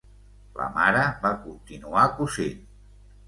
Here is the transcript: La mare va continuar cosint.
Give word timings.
La 0.59 0.69
mare 0.77 1.03
va 1.25 1.33
continuar 1.43 2.07
cosint. 2.21 2.65